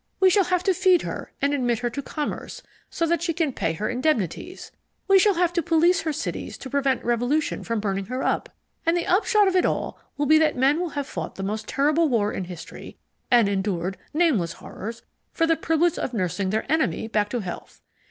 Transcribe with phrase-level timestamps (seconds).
[0.19, 3.53] We shall have to feed her and admit her to commerce so that she can
[3.53, 4.71] pay her indemnities
[5.07, 8.49] we shall have to police her cities to prevent revolution from burning her up
[8.83, 11.67] and the upshot of it all will be that men will have fought the most
[11.67, 12.97] terrible war in history,
[13.29, 15.03] and endured nameless horrors,
[15.33, 17.83] for the privilege of nursing their enemy back to health.